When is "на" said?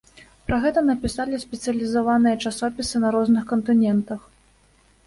3.05-3.09